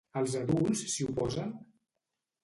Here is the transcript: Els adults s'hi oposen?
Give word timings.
Els 0.19 0.31
adults 0.37 0.79
s'hi 0.93 1.05
oposen? 1.11 1.51